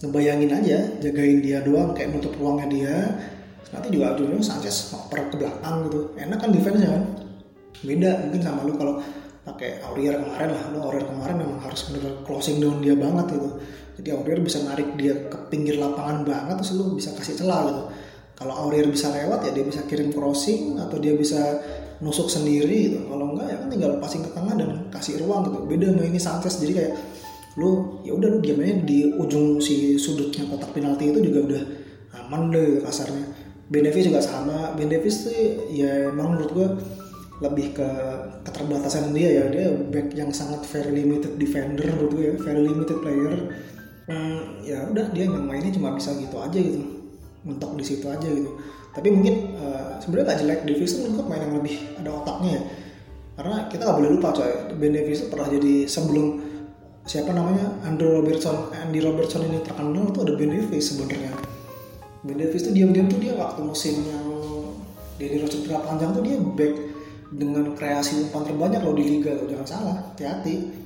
[0.05, 2.95] ngebayangin aja jagain dia doang kayak nutup ruangnya dia.
[3.73, 5.99] Nanti juga ujungnya Sanchez ngoper ke belakang gitu.
[6.15, 7.03] Enak kan defense kan?
[7.81, 9.01] Beda mungkin sama lu kalau
[9.45, 10.63] pakai Aurier kemarin lah.
[10.73, 13.49] Lu Aurier kemarin memang harus bener closing down dia banget gitu.
[14.01, 17.84] Jadi Aurier bisa narik dia ke pinggir lapangan banget terus lu bisa kasih celah gitu.
[18.36, 21.62] Kalau Aurier bisa lewat ya dia bisa kirim crossing atau dia bisa
[22.03, 22.99] nusuk sendiri gitu.
[23.08, 25.58] Kalau enggak ya kan tinggal passing ke tengah dan kasih ruang gitu.
[25.63, 26.60] Beda sama ini Sanchez.
[26.60, 26.93] Jadi kayak
[27.55, 31.63] lu ya udah lu diam aja di ujung si sudutnya kotak penalti itu juga udah
[32.25, 33.23] aman deh kasarnya.
[33.71, 34.75] Ben juga sama.
[34.75, 35.34] Ben Davis tuh
[35.71, 36.67] ya emang menurut gue
[37.43, 37.89] lebih ke
[38.47, 39.45] keterbatasan dia ya.
[39.51, 43.33] Dia back yang sangat very limited defender gue ya very limited player.
[44.05, 46.81] Hmm, ya udah dia yang mainnya cuma bisa gitu aja gitu.
[47.43, 48.51] Mentok di situ aja gitu.
[48.95, 50.59] Tapi mungkin uh, sebenarnya gak jelek.
[50.63, 52.63] Davis gue main yang lebih ada otaknya ya.
[53.35, 56.39] Karena kita nggak boleh lupa coy Ben Davis pernah jadi sebelum
[57.03, 57.67] siapa namanya?
[57.83, 58.71] Andrew Robertson.
[58.71, 61.35] Andy Robertson ini terkenal tuh ada Ben Davis sebenarnya.
[62.23, 64.25] Ben Davis tuh diam-diam tuh dia waktu musim yang
[65.15, 66.73] Denny Rose cedera panjang tuh dia back
[67.33, 70.85] dengan kreasi umpan terbanyak loh di liga loh jangan salah hati-hati.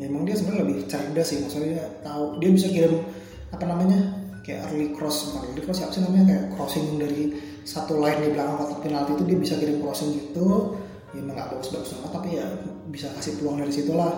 [0.00, 3.04] Memang dia sebenarnya lebih cerdas sih maksudnya dia tahu dia bisa kirim
[3.52, 4.00] apa namanya
[4.40, 7.22] kayak early cross bukan early cross siapa sih namanya kayak crossing dari
[7.68, 10.76] satu line di belakang kotak penalti itu dia bisa kirim crossing gitu.
[11.10, 12.46] Ya emang gak bagus-bagus banget tapi ya
[12.88, 14.14] bisa kasih peluang dari situlah.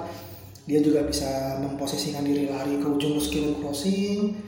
[0.63, 4.39] Dia juga bisa memposisikan diri lari ke ujung terus kirim crossing.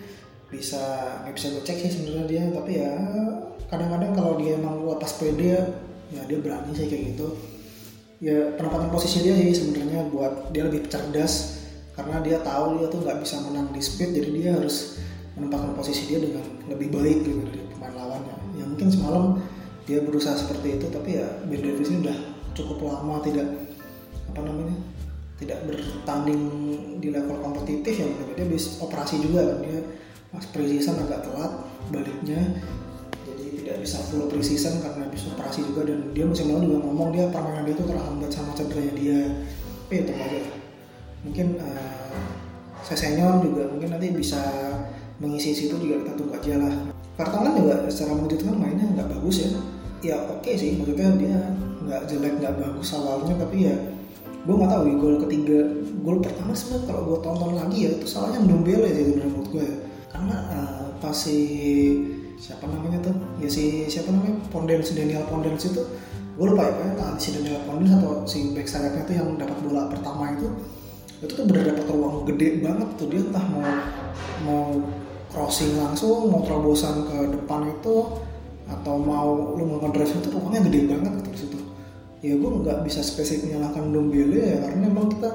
[0.54, 0.78] Bisa
[1.26, 2.94] nggak bisa gue cek sih sebenarnya dia tapi ya
[3.66, 5.58] kadang-kadang kalau dia emang lepas pede
[6.12, 7.28] ya dia berani sih kayak gitu.
[8.24, 11.64] Ya penempatan posisi dia sih sebenarnya buat dia lebih cerdas
[11.94, 14.98] karena dia tahu dia tuh nggak bisa menang di speed jadi dia harus
[15.38, 18.34] menempatkan posisi dia dengan lebih baik gitu dari pemain lawannya.
[18.58, 19.24] Ya mungkin semalam
[19.84, 22.18] dia berusaha seperti itu tapi ya Ben Davis ini udah
[22.56, 23.46] cukup lama tidak
[24.32, 24.78] apa namanya
[25.36, 26.42] tidak bertanding
[27.02, 28.06] di level kompetitif ya
[28.38, 29.58] dia bisa operasi juga kan.
[29.66, 29.80] Dia
[30.34, 31.52] pas preseason agak telat
[31.94, 32.40] baliknya
[33.64, 37.24] tidak bisa full preseason karena bisa operasi juga dan dia musim lalu juga ngomong dia
[37.32, 39.20] permainan dia itu terhambat sama cederanya dia.
[39.88, 40.40] Tapi itu aja.
[41.24, 42.12] Mungkin uh,
[42.84, 44.44] Sesenyon juga mungkin nanti bisa
[45.16, 46.74] mengisi situ juga kita tunggu aja lah.
[47.16, 49.50] Vertonghen juga secara mengejutkan mainnya nggak bagus ya.
[50.04, 51.38] Ya oke okay sih maksudnya dia
[51.88, 53.76] nggak jelek nggak bagus awalnya tapi ya
[54.44, 55.60] gue nggak tahu ya gol ketiga
[56.04, 59.76] gol pertama sebenarnya kalau gue tonton lagi ya itu salahnya Ndombele sih menurut gue ya.
[60.12, 61.38] karena uh, pas si
[62.38, 63.16] siapa namanya tuh?
[63.40, 64.38] Ya si siapa namanya?
[64.50, 65.82] Pondens Daniel Pondens itu
[66.34, 69.86] gue lupa ya kan si Daniel Pondens atau si back sayapnya tuh yang dapat bola
[69.86, 70.50] pertama itu
[71.22, 73.06] itu tuh bener dapat ruang gede banget tuh.
[73.08, 73.66] Dia entah mau
[74.44, 74.64] mau
[75.30, 77.96] crossing langsung mau terobosan ke depan itu
[78.64, 81.58] atau mau lu mau ngedrive itu ruangnya gede banget gitu situ.
[82.24, 85.30] Ya gue nggak bisa spesifik menyalahkan Dombele ya karena memang kita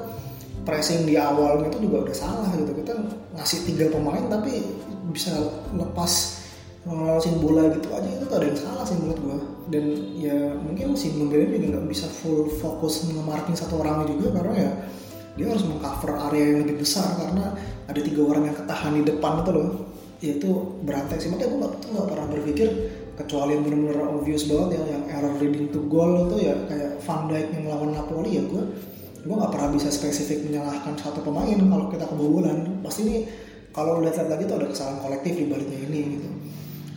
[0.66, 2.72] pressing di awalnya itu juga udah salah gitu.
[2.76, 2.92] Kita
[3.38, 4.62] ngasih tiga pemain tapi
[5.10, 5.32] bisa
[5.74, 6.39] lepas
[6.80, 9.38] ngelawasin bola gitu aja itu tuh ada yang salah sih menurut gue
[9.68, 9.84] dan
[10.16, 14.70] ya mungkin si Dombele juga nggak bisa full fokus nge-marking satu orang juga karena ya
[15.38, 17.54] dia harus mengcover area yang lebih besar karena
[17.86, 19.68] ada tiga orang yang ketahan di depan itu loh.
[20.20, 20.50] Ya itu
[20.84, 21.32] berantai sih.
[21.32, 22.68] Makanya gue nggak nggak pernah berpikir
[23.16, 27.20] kecuali yang benar-benar obvious banget ya yang error leading to goal itu ya kayak Van
[27.28, 28.62] Dijk yang melawan Napoli ya gue
[29.20, 32.58] gue nggak pernah bisa spesifik menyalahkan satu pemain kalau kita kebobolan.
[32.84, 33.16] Pasti ini
[33.72, 36.28] kalau lihat lagi tuh ada kesalahan kolektif di baliknya ini gitu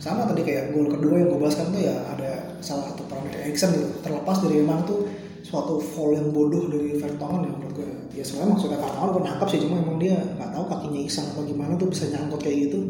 [0.04, 3.40] sama tadi kayak gol kedua yang gue bahas kan tuh ya ada salah satu parameter
[3.48, 3.88] Erikson gitu.
[4.04, 5.08] Terlepas dari emang tuh
[5.40, 8.20] suatu foul yang bodoh dari Vertonghen ya menurut gue ya.
[8.20, 11.72] Sebenarnya maksudnya Vertonghen gue nangkap sih cuma emang dia nggak tahu kakinya iseng atau gimana
[11.80, 12.80] tuh bisa nyangkut kayak gitu.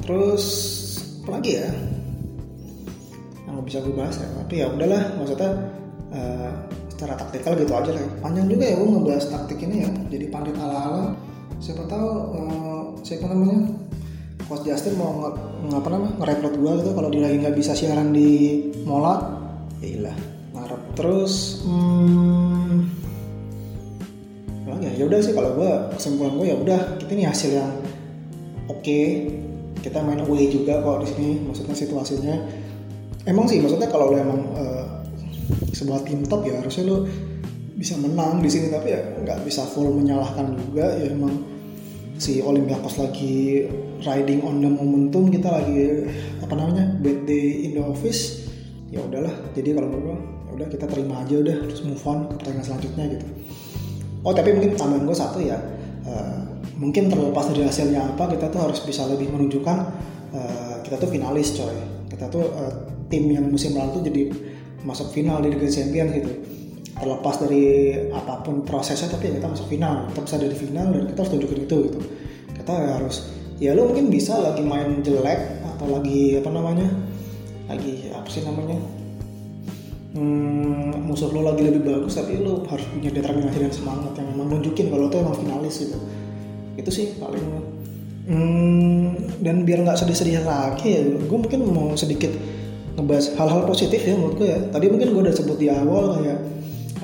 [0.00, 0.44] Terus
[1.28, 1.68] apa lagi ya?
[3.44, 5.50] Yang bisa gue bahas ya tapi ya udahlah maksudnya
[6.08, 6.50] uh,
[6.88, 8.04] secara taktikal gitu aja lah.
[8.24, 11.04] Panjang juga ya gue ngebahas taktik ini ya jadi pandit ala ala
[11.60, 13.83] siapa tahu uh, siapa namanya
[14.44, 15.30] Coach Justin mau nge,
[15.68, 16.90] nge apa namanya ngerekrut gue gitu.
[16.92, 19.16] Kalau dia lagi nggak bisa siaran di Mola
[19.80, 20.16] ya ilah
[20.54, 22.76] ngarep terus hmm,
[24.84, 25.32] ya ya udah sih.
[25.32, 27.72] Kalau gue kesimpulan gue ya udah kita ini hasil yang
[28.68, 28.80] oke.
[28.84, 29.04] Okay.
[29.84, 32.36] kita main away juga kok di sini maksudnya situasinya.
[33.28, 34.84] Emang sih maksudnya kalau lo emang uh,
[35.76, 37.04] sebuah tim top ya harusnya lo
[37.76, 38.72] bisa menang di sini.
[38.72, 41.53] Tapi ya nggak bisa full menyalahkan juga ya emang
[42.18, 43.66] si Olympiakos lagi
[44.06, 46.06] riding on the momentum kita lagi
[46.38, 48.46] apa namanya bad day in the office
[48.90, 49.32] ya udahlah.
[49.54, 53.04] Jadi kalau gue ya udah kita terima aja udah terus move on ke pertandingan selanjutnya
[53.18, 53.26] gitu.
[54.22, 55.58] Oh tapi mungkin tambahan gue satu ya
[56.06, 56.40] uh,
[56.78, 59.76] mungkin terlepas dari hasilnya apa kita tuh harus bisa lebih menunjukkan
[60.30, 61.74] uh, kita tuh finalis coy.
[62.08, 62.72] Kita tuh uh,
[63.10, 64.22] tim yang musim lalu tuh jadi
[64.86, 66.30] masuk final di Liga Champions gitu
[66.94, 70.06] terlepas dari apa pun prosesnya tapi ya kita masuk final.
[70.14, 72.00] Kita bisa dari final dan kita harus tunjukin itu gitu.
[72.54, 73.16] Kita harus
[73.62, 76.90] ya lo mungkin bisa lagi main jelek atau lagi apa namanya
[77.70, 78.76] lagi apa sih namanya
[80.14, 84.58] hmm, musuh lo lagi lebih bagus tapi lo harus punya determinasi dan semangat yang memang
[84.58, 85.98] nunjukin kalau tuh emang finalis gitu.
[86.74, 87.44] Itu sih paling
[88.26, 92.30] hmm, dan biar nggak sedih-sedih lagi ya gue mungkin mau sedikit
[92.94, 94.58] ngebahas hal-hal positif ya menurut gue ya.
[94.70, 96.38] Tadi mungkin gue udah sebut di awal kayak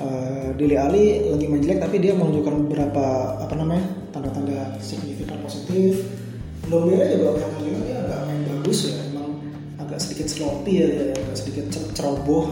[0.01, 6.01] uh, Dili Ali lagi main jelek tapi dia menunjukkan beberapa apa namanya tanda-tanda signifikan positif.
[6.69, 9.29] Lombera juga yang bilang dia agak main bagus ya emang
[9.81, 10.87] agak sedikit sloppy ya,
[11.17, 12.45] agak sedikit ceroboh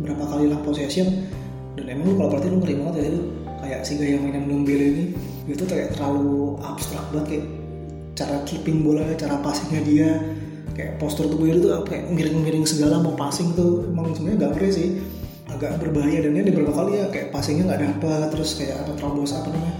[0.00, 1.28] berapa kali lah possession.
[1.76, 3.22] Dan emang lu kalau berarti lu ngeri banget ya lu
[3.60, 5.16] kayak si gaya mainan Lombera ini.
[5.48, 7.46] Itu kayak terlalu abstrak banget kayak
[8.20, 10.10] cara keeping bola cara passingnya dia
[10.76, 14.88] kayak postur tubuhnya itu kayak miring-miring segala mau passing tuh emang sebenarnya gak ngeri sih
[15.60, 18.96] agak berbahaya dan dia di beberapa kali ya kayak passingnya nggak dapat terus kayak apa
[18.96, 19.76] terobos apa namanya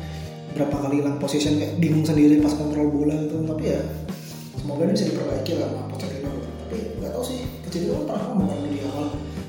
[0.52, 3.80] berapa kali hilang position kayak bingung sendiri pas kontrol bola itu tapi ya
[4.60, 6.28] semoga ini bisa diperbaiki lah sama gitu.
[6.36, 9.06] tapi nggak tahu sih Pochettino kan pernah ngomong di awal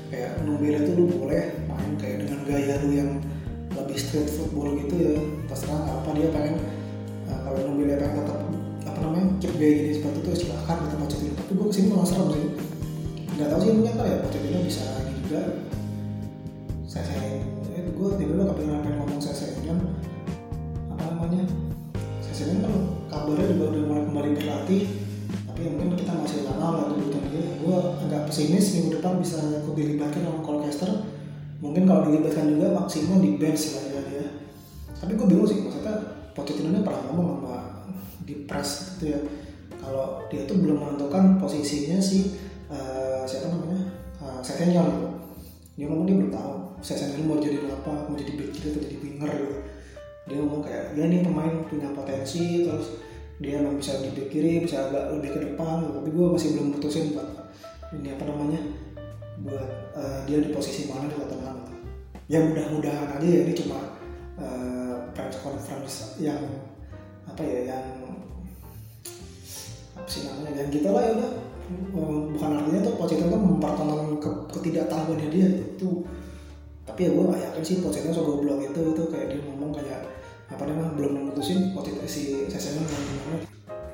[0.08, 3.10] kayak Numbira itu lu boleh main kayak dengan gaya lu yang
[3.76, 5.12] lebih street football gitu ya.
[5.52, 6.56] Terserah apa dia pengen
[7.28, 8.40] uh, kalau Numbira pengen tetap
[8.88, 12.08] apa namanya keep gaya gini seperti itu silahkan kata Pochettino tapi gue ke sini malah
[12.08, 12.46] serem sih.
[13.36, 15.42] Nggak tahu sih mungkin ya Pochettino bisa lagi juga
[16.92, 17.40] saya
[17.72, 19.78] eh, gue tiba-tiba kepikiran pengen ngomong kan
[20.92, 21.44] apa namanya?
[22.20, 22.74] Saya kan
[23.08, 24.82] kabarnya juga udah mulai kembali berlatih
[25.48, 27.48] tapi ya mungkin kita masih lama lah kebutuhan dia.
[27.64, 30.90] Gue agak pesimis minggu depan bisa ikut dilibatkan sama Colchester
[31.64, 34.26] mungkin kalau dilibatkan juga maksimal di bench lah ya dia
[34.98, 35.94] tapi gue bingung sih maksudnya
[36.36, 37.56] Pochettino ini pernah ngomong sama
[38.28, 39.20] di press gitu ya.
[39.80, 42.36] Kalau dia tuh belum menentukan posisinya si
[42.68, 43.80] uh, siapa namanya?
[44.20, 45.21] Uh, Setenyo gitu
[45.72, 46.54] dia ngomong dia belum tahu.
[46.84, 49.56] Saya mau jadi apa mau jadi back atau jadi winger gitu.
[50.28, 53.00] Dia ngomong kayak ya nih pemain punya potensi terus
[53.40, 55.88] dia emang bisa di back kiri bisa agak lebih ke depan.
[55.88, 55.92] Gitu.
[55.96, 57.28] tapi gue masih belum putusin buat
[57.96, 58.60] ini apa namanya?
[59.42, 61.74] Buat uh, dia di posisi mana di Tottenham gitu.
[62.30, 63.78] ya mudah-mudahan aja ya ini cuma
[64.38, 66.38] uh, press conference yang
[67.26, 67.86] apa ya yang
[69.96, 71.32] apa sih namanya yang kita lah ya udah
[72.36, 76.06] bukan artinya tuh Pochettino tuh mempertontonkan ke, ketidaktahuannya dia itu
[76.82, 80.00] tapi ya gue gak yakin sih Pochettino so goblok itu itu kayak dia ngomong kayak
[80.52, 83.38] apa namanya belum memutusin Pochettino si Sessegnon mau gimana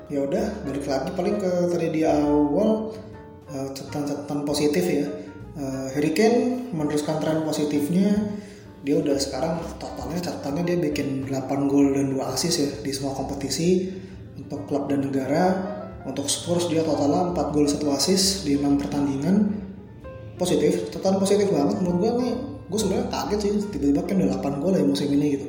[0.09, 2.89] ya udah balik lagi paling ke tadi di awal
[3.53, 5.05] uh, catatan-catatan positif ya.
[5.59, 5.91] Uh,
[6.71, 8.15] meneruskan tren positifnya.
[8.79, 13.11] Dia udah sekarang totalnya catatannya dia bikin 8 gol dan 2 assist ya di semua
[13.11, 13.91] kompetisi
[14.39, 15.77] untuk klub dan negara
[16.09, 19.35] untuk Spurs dia totalnya 4 gol 1 assist di 6 pertandingan.
[20.41, 21.77] Positif catatan positif banget.
[21.85, 22.33] Menurut gue nih
[22.69, 25.47] gue sebenarnya kaget sih tiba-tiba kan udah 8 gol ya musim ini gitu.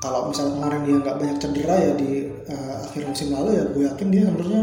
[0.00, 2.10] Kalau misalnya kemarin dia nggak banyak cedera ya di
[2.48, 4.62] uh, akhir musim lalu ya gue yakin dia sebenarnya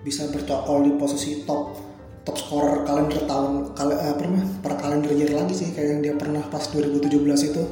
[0.00, 1.76] bisa bercokol di posisi top
[2.24, 6.00] top scorer kalender tahun kal eh, apa namanya per kalender year lagi sih kayak yang
[6.00, 7.12] dia pernah pas 2017
[7.52, 7.62] itu.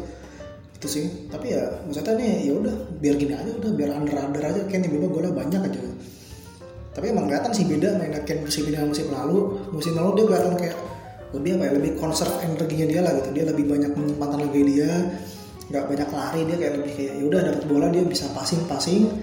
[0.76, 1.04] Itu sih.
[1.32, 4.60] Tapi ya maksudnya nih ya udah biar gini aja udah biar under under aja.
[4.68, 5.80] Kan tiba-tiba golnya banyak aja
[6.98, 9.38] tapi emang kelihatan sih beda main Ken musim ini dengan musim lalu.
[9.70, 10.76] Musim lalu dia kelihatan kayak
[11.30, 13.28] lebih apa ya lebih conserve energinya dia lah gitu.
[13.38, 14.90] Dia lebih banyak menyimpan tenaga dia
[15.68, 19.14] nggak banyak lari dia kayak lebih kayak yaudah dapat bola dia bisa passing passing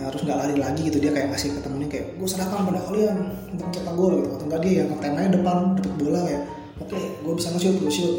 [0.00, 0.96] harus nggak lari lagi gitu.
[0.96, 3.16] Dia kayak ngasih ke temennya kayak gue serahkan pada kalian
[3.52, 4.28] untuk mencetak gol gitu.
[4.32, 6.40] Atau enggak dia yang temanya depan dapat bola ya
[6.80, 8.16] oke gue bisa nge-shoot gue shoot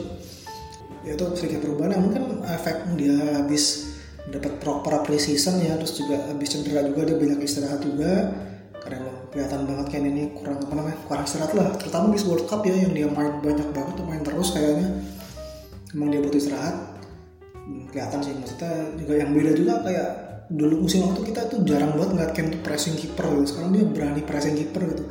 [1.02, 1.98] ya itu sedikit perubahan.
[1.98, 3.90] Yang mungkin efek dia habis
[4.30, 8.30] dapat proper preseason ya terus juga habis cedera juga dia banyak istirahat juga
[9.36, 11.68] kelihatan banget kan ini kurang apa namanya kurang istirahat lah.
[11.76, 14.88] Terutama di World Cup ya yang dia main banyak banget main terus kayaknya.
[15.92, 16.76] Emang dia butuh istirahat.
[17.92, 20.10] Kelihatan sih maksudnya juga yang beda juga kayak
[20.48, 23.46] dulu musim waktu kita tuh jarang banget ngeliat Ken tuh pressing keeper gitu.
[23.52, 25.04] sekarang dia berani pressing keeper gitu.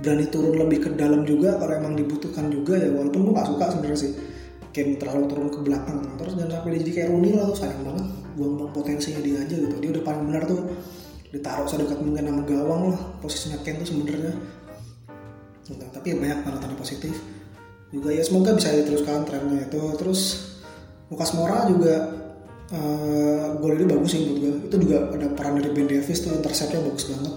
[0.00, 3.64] Berani turun lebih ke dalam juga kalau emang dibutuhkan juga ya walaupun gue gak suka
[3.76, 4.12] sebenarnya sih.
[4.72, 6.00] Ken terlalu turun ke belakang.
[6.16, 8.06] Terus jangan sampai dia jadi kayak Rooney lah tuh sayang banget.
[8.32, 9.76] Buang-buang potensinya dia aja gitu.
[9.76, 10.60] Dia udah paling benar tuh
[11.28, 14.34] ditaruh sedekat mungkin sama gawang lah posisinya Ken tuh sebenarnya.
[15.68, 15.84] Gitu.
[15.92, 17.12] tapi banyak tanda-tanda positif.
[17.92, 19.80] Juga ya semoga bisa diteruskan trennya itu.
[20.00, 20.20] Terus
[21.12, 22.08] Lukas Mora juga
[22.72, 26.32] uh, gol ini bagus sih menurut gue itu juga ada peran dari Ben Davis tuh
[26.36, 27.34] interceptnya bagus banget.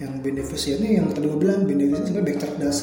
[0.00, 2.78] Yang Ben Davis ya ini yang tadi gue bilang Ben Davis sebenarnya back cerdas.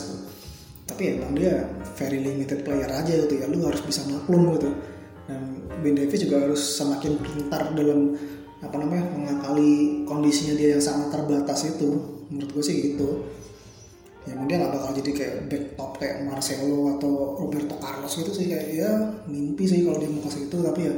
[0.85, 1.65] Tapi emang dia
[1.97, 3.49] very limited player aja gitu ya.
[3.49, 4.69] Lu harus bisa maklum gitu.
[5.25, 8.13] Dan Ben Davis juga harus semakin pintar dalam
[8.65, 11.89] apa namanya mengakali kondisinya dia yang sangat terbatas itu
[12.33, 13.23] menurut gue sih gitu.
[14.25, 18.49] Ya dia nggak bakal jadi kayak back top kayak Marcelo atau Roberto Carlos gitu sih
[18.49, 18.89] kayak ya
[19.29, 20.93] mimpi sih kalau dia mau kasih itu tapi ya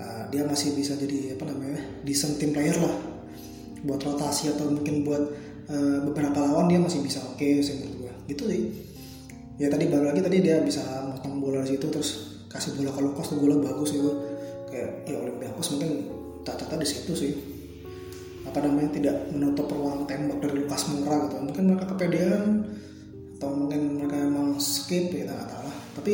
[0.00, 2.96] uh, dia masih bisa jadi apa namanya decent team player lah.
[3.84, 5.22] Buat rotasi atau mungkin buat
[5.68, 8.62] uh, beberapa lawan dia masih bisa oke okay, sih menurut gue gitu sih.
[9.60, 13.00] Ya tadi baru lagi tadi dia bisa motong bola di situ terus kasih bola ke
[13.04, 14.24] Lukas tuh bola bagus gitu.
[14.72, 16.17] Kayak ya Olympiakos mungkin
[16.56, 17.32] tak-tak di situ sih.
[18.48, 21.36] Apa namanya tidak menutup ruang tembak dari Lukas Moura gitu.
[21.44, 22.44] Mungkin mereka kepedean
[23.38, 25.76] atau mungkin mereka emang skip ya nggak tahu lah.
[26.00, 26.12] Tapi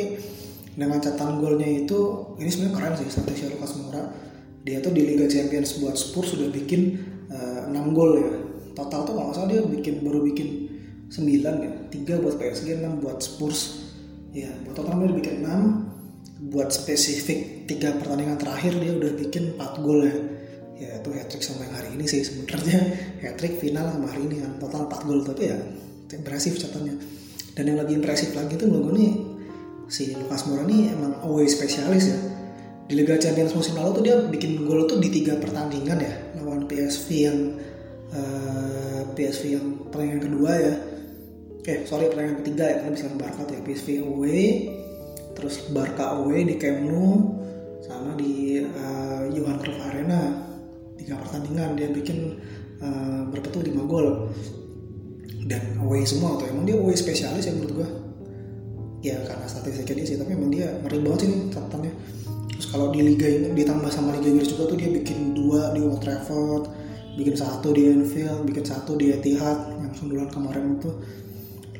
[0.74, 1.98] dengan catatan golnya itu
[2.42, 4.02] ini sebenarnya keren sih strategi Lukas Moura.
[4.64, 6.96] Dia tuh di Liga Champions buat Spurs sudah bikin
[7.28, 8.32] uh, eh, 6 gol ya.
[8.74, 10.72] Total tuh kalau salah dia bikin baru bikin
[11.12, 11.20] 9
[11.62, 11.72] ya.
[11.92, 13.86] 3 buat PSG 6 buat Spurs.
[14.34, 19.84] Ya buat total dia bikin 6 buat spesifik tiga pertandingan terakhir dia udah bikin 4
[19.84, 20.16] gol ya.
[20.74, 22.78] Ya itu hat trick sampai hari ini sih sebenarnya.
[23.22, 24.58] Hat trick final sama hari ini kan.
[24.58, 25.58] Total 4 gol tapi ya
[26.14, 26.94] impresif catatannya
[27.54, 29.12] dan yang lebih impresif lagi tuh menurut gue nih
[29.86, 32.18] si Lukas Moura nih emang away spesialis ya.
[32.84, 36.68] Di Liga Champions musim lalu tuh dia bikin gol tuh di tiga pertandingan ya lawan
[36.68, 37.38] PSV yang
[38.12, 40.74] uh, eh, PSV yang pertandingan kedua ya.
[41.64, 43.62] Eh sorry pertandingan ketiga ya karena bisa Barca tuh ya.
[43.64, 44.44] PSV away
[45.32, 47.40] terus Barca away di Camp Nou
[47.94, 50.42] sama di uh, Johan Cruyff Arena.
[50.98, 52.42] Tiga pertandingan dia bikin
[52.82, 54.34] uh, berapa tuh lima gol.
[55.46, 56.50] Dan away semua tuh.
[56.50, 57.88] Emang dia away spesialis ya menurut gua.
[59.04, 61.92] Ya karena statistiknya dia sih tapi emang dia ngeri banget sih nih catatannya
[62.54, 65.84] terus kalau di liga ini ditambah sama liga Inggris juga tuh dia bikin dua di
[65.84, 66.72] Old Trafford
[67.20, 69.76] bikin satu di Anfield bikin satu di Etihad.
[69.84, 70.88] Yang sundulan kemarin itu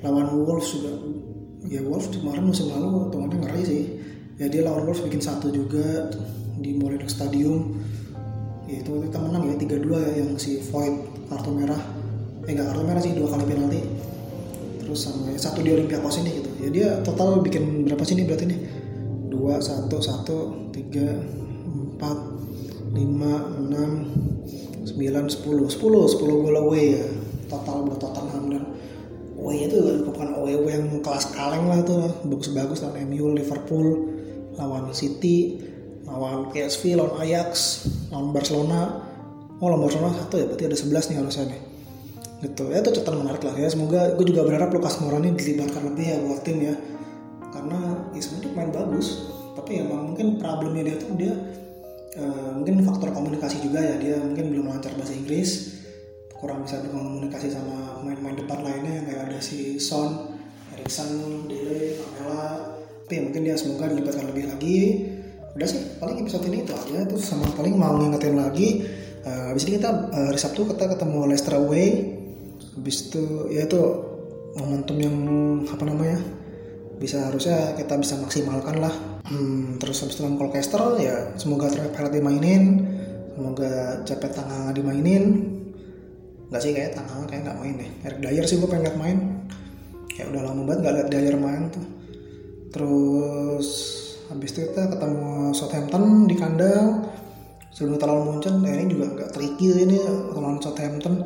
[0.05, 0.93] lawan Wolves juga.
[1.65, 3.83] Ya Wolves kemarin musim lalu temannya ngeri sih
[4.35, 6.11] ya dia lawan Wolves bikin satu juga
[6.59, 7.79] di Molineux Stadium.
[8.65, 11.79] Ya itu kita menang ya 3-2 ya yang si Void kartu merah.
[12.49, 13.81] Eh enggak kartu merah sih dua kali penalti.
[14.85, 16.51] Terus sama ya, satu di Olympiakos ini gitu.
[16.65, 18.61] Ya dia total bikin berapa sih ini berarti nih
[19.33, 20.37] dua satu satu
[20.73, 21.09] tiga
[21.73, 22.19] empat
[22.93, 23.91] lima enam
[24.85, 25.69] sembilan sepuluh.
[25.69, 27.07] Sepuluh sepuluh gol away ya.
[27.49, 28.65] Total buat Tottenham dan
[29.37, 29.77] away itu
[30.09, 34.14] bukan away yang kelas kaleng lah tuh bagus-bagus lawan MU Liverpool
[34.59, 35.61] lawan City
[36.05, 38.81] lawan PSV lawan Ajax lawan Barcelona.
[39.59, 41.61] Oh lawan Barcelona satu ya berarti ada 11 nih harusnya nih.
[42.45, 42.65] Gitu.
[42.69, 43.69] Ya itu catatan menarik lah ya.
[43.73, 46.75] Semoga gue juga berharap Lukas Moura ini dilibatkan lebih ya buat tim ya.
[47.49, 47.79] Karena
[48.13, 49.07] ya sebenarnya main bagus.
[49.55, 51.33] Tapi emang mungkin problemnya dia tuh dia
[52.21, 53.97] uh, mungkin faktor komunikasi juga ya.
[53.97, 55.81] Dia mungkin belum lancar bahasa Inggris.
[56.37, 59.01] Kurang bisa berkomunikasi sama main-main depan lainnya.
[59.01, 60.37] Yang kayak ada si Son,
[60.77, 62.74] Erikson, Dele, Kamela
[63.05, 64.79] tapi mungkin dia semoga dilibatkan lebih lagi.
[65.53, 67.05] Udah sih paling episode ini itu aja.
[67.05, 68.81] Terus sama paling mau ngingetin lagi
[69.29, 72.17] uh, habis ini kita uh, hari Sabtu kita ketemu Leicester away.
[72.81, 73.81] Habis itu ya itu
[74.57, 75.17] momentum yang
[75.69, 76.17] apa namanya
[76.97, 78.95] bisa harusnya kita bisa maksimalkan lah.
[79.29, 82.89] Hmm, terus habis itu Colchester ya semoga Trevor dimainin.
[83.37, 85.25] Semoga Cepet Tangga dimainin.
[86.49, 87.91] Nggak sih kayak Tangga kayak nggak main deh.
[88.09, 89.19] Eric Dyer sih gue pengen liat main.
[90.09, 91.85] Kayak udah lama banget nggak liat Dyer main tuh
[92.75, 93.67] terus
[94.27, 97.07] habis itu kita ketemu Southampton di kandang.
[97.75, 99.99] Sebelum terlalu muncul ya ini juga agak tricky ini
[100.35, 101.23] lawan Southampton.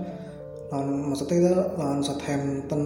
[0.69, 2.83] Lawan maksudnya kita lawan Southampton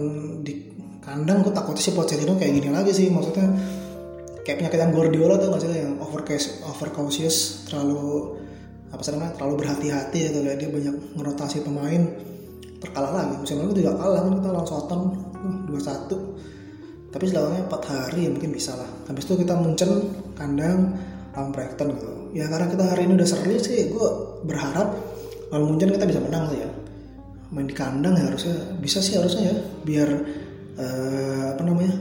[0.47, 0.71] di
[1.03, 3.43] kandang gue takutnya sih Pochettino kayak gini lagi sih maksudnya
[4.47, 6.23] kayak penyakit yang Guardiola tuh sih yang over
[6.67, 8.39] over cautious terlalu
[8.95, 12.07] apa sih namanya terlalu berhati-hati ya dia banyak ngerotasi pemain
[12.79, 13.35] terkalah lagi.
[13.43, 15.01] Musim lalu juga kalah kan kita lawan Southampton
[15.67, 16.17] dua satu
[17.13, 18.89] tapi selawanya empat hari mungkin bisa lah.
[19.05, 20.97] Habis itu kita muncul kandang
[21.37, 22.09] lawan Brighton gitu.
[22.33, 23.93] Ya karena kita hari ini udah seri sih.
[23.93, 24.97] Gue berharap
[25.53, 26.69] lawan muncul kita bisa menang sih ya.
[27.53, 29.55] Main di kandang ya harusnya bisa sih harusnya ya.
[29.85, 30.09] Biar
[30.81, 31.93] uh, apa namanya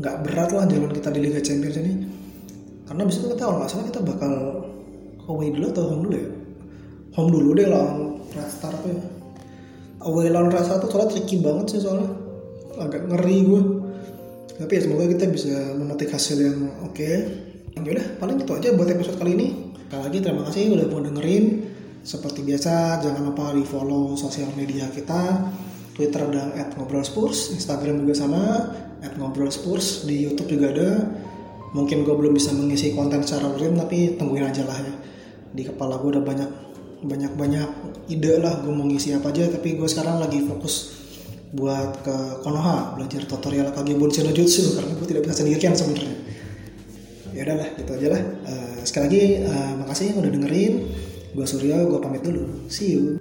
[0.00, 1.92] nggak berat lah jalan kita di Liga Champions ini.
[2.88, 4.32] Karena bisa kita kalau nggak kita bakal
[5.28, 6.30] away dulu atau home dulu ya?
[7.20, 9.04] Home dulu deh lawan Red Star tuh ya.
[10.00, 12.08] Away lawan Red tuh soalnya tricky banget sih soalnya.
[12.80, 13.60] Agak ngeri gue
[14.56, 17.28] tapi ya semoga kita bisa memetik hasil yang oke okay.
[17.76, 19.48] ya paling itu aja buat episode kali ini
[19.86, 21.44] sekali lagi terima kasih udah mau dengerin
[22.02, 25.52] seperti biasa jangan lupa di follow sosial media kita
[25.96, 28.68] Twitter dan at ngobrol Spurs, Instagram juga sama
[29.00, 30.90] at ngobrol Spurs, di YouTube juga ada.
[31.72, 34.92] Mungkin gue belum bisa mengisi konten secara rutin tapi tungguin aja lah ya.
[35.56, 36.50] Di kepala gue udah banyak
[37.00, 37.68] banyak banyak
[38.12, 40.95] ide lah gue mau ngisi apa aja tapi gue sekarang lagi fokus
[41.54, 46.16] buat ke Konoha belajar tutorial Kagebun no Jutsu karena gue tidak bisa sendirian sebenarnya.
[47.36, 48.22] Ya udahlah gitu aja lah.
[48.48, 50.74] Uh, sekali lagi uh, makasih yang udah dengerin.
[51.36, 52.66] Gue Suryo gue pamit dulu.
[52.72, 53.20] See you